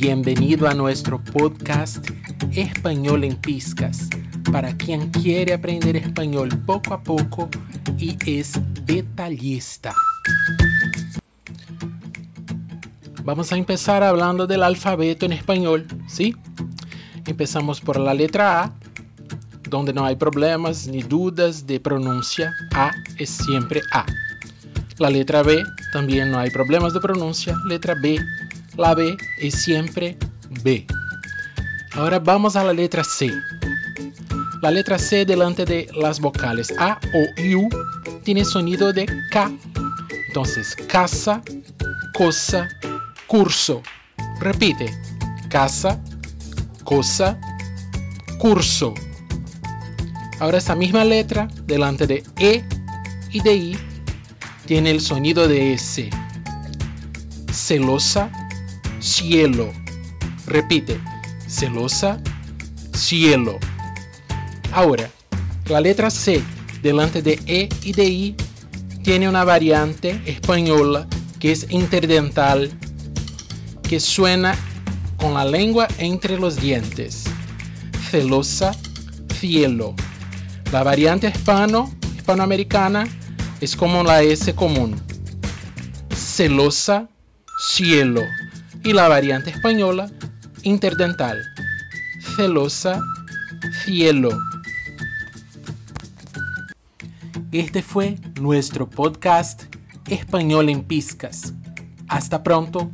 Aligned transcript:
Bienvenido 0.00 0.68
a 0.68 0.74
nuestro 0.74 1.20
podcast 1.20 2.08
Español 2.52 3.24
en 3.24 3.34
Piscas, 3.34 4.08
para 4.52 4.76
quien 4.76 5.10
quiere 5.10 5.52
aprender 5.52 5.96
español 5.96 6.50
poco 6.64 6.94
a 6.94 7.02
poco 7.02 7.48
y 7.98 8.16
es 8.24 8.60
detallista. 8.84 9.92
Vamos 13.24 13.50
a 13.50 13.56
empezar 13.56 14.04
hablando 14.04 14.46
del 14.46 14.62
alfabeto 14.62 15.26
en 15.26 15.32
español, 15.32 15.84
¿sí? 16.06 16.36
Empezamos 17.26 17.80
por 17.80 17.98
la 17.98 18.14
letra 18.14 18.62
A, 18.62 18.74
donde 19.68 19.92
no 19.92 20.04
hay 20.04 20.14
problemas 20.14 20.86
ni 20.86 21.02
dudas 21.02 21.66
de 21.66 21.80
pronuncia. 21.80 22.54
A 22.72 22.92
es 23.18 23.30
siempre 23.30 23.80
A. 23.90 24.06
La 24.98 25.10
letra 25.10 25.42
B, 25.42 25.64
también 25.92 26.30
no 26.30 26.38
hay 26.38 26.50
problemas 26.50 26.94
de 26.94 27.00
pronuncia. 27.00 27.56
Letra 27.66 27.94
B, 28.00 28.18
la 28.78 28.94
B 28.94 29.16
es 29.38 29.54
siempre 29.54 30.16
B. 30.62 30.86
Ahora 31.94 32.20
vamos 32.20 32.54
a 32.54 32.62
la 32.62 32.72
letra 32.72 33.02
C. 33.02 33.30
La 34.62 34.70
letra 34.70 34.98
C 34.98 35.24
delante 35.24 35.64
de 35.64 35.88
las 35.94 36.20
vocales 36.20 36.72
A 36.78 36.98
o 37.12 37.56
U 37.56 37.68
tiene 38.22 38.44
sonido 38.44 38.92
de 38.92 39.06
K. 39.32 39.50
Entonces, 40.28 40.76
casa, 40.86 41.42
cosa, 42.14 42.68
curso. 43.26 43.82
Repite, 44.40 44.86
casa, 45.48 46.00
cosa, 46.84 47.38
curso. 48.38 48.94
Ahora 50.38 50.58
esta 50.58 50.76
misma 50.76 51.04
letra 51.04 51.48
delante 51.64 52.06
de 52.06 52.22
E 52.38 52.64
y 53.32 53.40
de 53.40 53.56
I 53.56 53.78
tiene 54.66 54.92
el 54.92 55.00
sonido 55.00 55.48
de 55.48 55.72
S. 55.72 56.08
Celosa, 57.50 58.30
cielo. 59.00 59.72
Repite, 60.46 61.00
celosa, 61.46 62.20
cielo. 62.94 63.58
Ahora, 64.72 65.10
la 65.68 65.80
letra 65.80 66.10
C 66.10 66.42
delante 66.82 67.22
de 67.22 67.40
E 67.46 67.68
y 67.82 67.92
de 67.92 68.04
I 68.04 68.36
tiene 69.02 69.28
una 69.28 69.44
variante 69.44 70.20
española 70.26 71.06
que 71.38 71.52
es 71.52 71.66
interdental, 71.70 72.70
que 73.82 74.00
suena 74.00 74.54
con 75.16 75.34
la 75.34 75.44
lengua 75.44 75.88
entre 75.98 76.38
los 76.38 76.56
dientes. 76.56 77.24
Celosa, 78.10 78.74
cielo. 79.38 79.94
La 80.72 80.82
variante 80.82 81.28
hispano, 81.28 81.92
hispanoamericana 82.16 83.06
es 83.60 83.76
como 83.76 84.02
la 84.02 84.22
S 84.22 84.54
común. 84.54 85.00
Celosa, 86.14 87.08
cielo. 87.58 88.22
Y 88.88 88.94
la 88.94 89.06
variante 89.06 89.50
española, 89.50 90.10
interdental. 90.62 91.42
Celosa, 92.36 93.02
cielo. 93.84 94.30
Este 97.52 97.82
fue 97.82 98.18
nuestro 98.40 98.88
podcast 98.88 99.64
Español 100.08 100.70
en 100.70 100.84
Piscas. 100.84 101.52
Hasta 102.08 102.42
pronto. 102.42 102.90